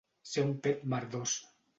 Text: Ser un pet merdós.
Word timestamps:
Ser 0.29 0.43
un 0.45 0.55
pet 0.67 0.81
merdós. 0.95 1.35